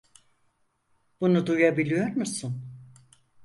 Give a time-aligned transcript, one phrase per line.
[1.21, 2.63] Bunu duyabiliyor musun?